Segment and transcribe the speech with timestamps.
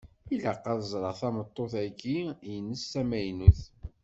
[0.33, 3.61] Ilaq ad ẓreɣ tameṭṭut-agi-ines tamaynut.